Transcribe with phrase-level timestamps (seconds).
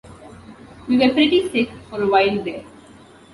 [0.87, 2.65] We were pretty sick for a while there.